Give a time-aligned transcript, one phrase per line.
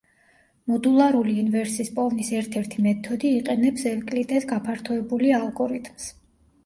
[0.69, 6.09] მოდულარული ინვერსის პოვნის ერთ-ერთი მეთოდი იყენებს ევკლიდეს გაფართოებული ალგორითმს.